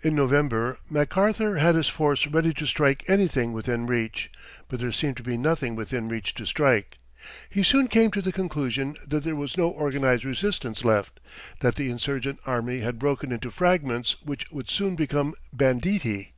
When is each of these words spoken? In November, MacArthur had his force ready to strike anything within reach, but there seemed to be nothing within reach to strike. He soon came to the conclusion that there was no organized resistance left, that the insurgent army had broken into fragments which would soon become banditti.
In 0.00 0.14
November, 0.14 0.78
MacArthur 0.88 1.56
had 1.58 1.74
his 1.74 1.90
force 1.90 2.26
ready 2.26 2.54
to 2.54 2.66
strike 2.66 3.04
anything 3.06 3.52
within 3.52 3.86
reach, 3.86 4.30
but 4.66 4.80
there 4.80 4.92
seemed 4.92 5.18
to 5.18 5.22
be 5.22 5.36
nothing 5.36 5.76
within 5.76 6.08
reach 6.08 6.32
to 6.36 6.46
strike. 6.46 6.96
He 7.50 7.62
soon 7.62 7.86
came 7.88 8.10
to 8.12 8.22
the 8.22 8.32
conclusion 8.32 8.96
that 9.06 9.24
there 9.24 9.36
was 9.36 9.58
no 9.58 9.68
organized 9.68 10.24
resistance 10.24 10.86
left, 10.86 11.20
that 11.60 11.74
the 11.74 11.90
insurgent 11.90 12.38
army 12.46 12.78
had 12.78 12.98
broken 12.98 13.30
into 13.30 13.50
fragments 13.50 14.16
which 14.22 14.50
would 14.50 14.70
soon 14.70 14.96
become 14.96 15.34
banditti. 15.52 16.32